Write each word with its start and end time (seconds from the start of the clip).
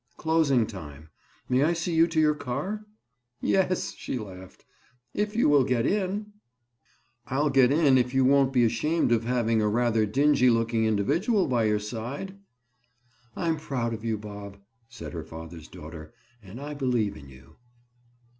"Closing 0.17 0.65
time. 0.65 1.09
May 1.47 1.61
I 1.63 1.73
see 1.73 1.93
you 1.93 2.07
to 2.07 2.19
your 2.19 2.33
car?" 2.33 2.87
"Yes," 3.39 3.93
she 3.93 4.17
laughed, 4.17 4.65
"if 5.13 5.35
you 5.35 5.47
will 5.47 5.63
get 5.63 5.85
in." 5.85 6.33
"I'll 7.27 7.51
get 7.51 7.71
in 7.71 7.99
if 7.99 8.11
you 8.11 8.25
won't 8.25 8.51
be 8.51 8.63
ashamed 8.65 9.11
of 9.11 9.25
having 9.25 9.61
a 9.61 9.67
rather 9.67 10.07
dingy 10.07 10.49
looking 10.49 10.85
individual 10.85 11.45
by 11.47 11.65
your 11.65 11.77
side?" 11.77 12.39
"I'm 13.35 13.57
proud 13.57 13.93
of 13.93 14.03
you, 14.03 14.17
Bob," 14.17 14.57
said 14.89 15.13
her 15.13 15.23
father's 15.23 15.67
daughter. 15.67 16.15
"And 16.41 16.59
I 16.59 16.73
believe 16.73 17.15
in 17.15 17.29
you." 17.29 17.57